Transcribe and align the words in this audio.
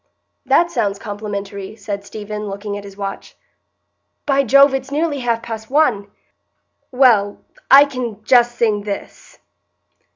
"That 0.47 0.71
sounds 0.71 0.97
complimentary," 0.97 1.75
said 1.75 2.03
Stephen, 2.03 2.47
looking 2.47 2.75
at 2.75 2.83
his 2.83 2.97
watch. 2.97 3.37
"By 4.25 4.41
Jove, 4.43 4.73
it's 4.73 4.89
nearly 4.89 5.19
half 5.19 5.43
past 5.43 5.69
one! 5.69 6.09
Well, 6.91 7.37
I 7.69 7.85
can 7.85 8.23
just 8.23 8.55
sing 8.57 8.81
this." 8.81 9.37